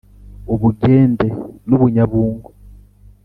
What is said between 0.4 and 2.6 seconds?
U Bugende n’u Bunyabungo,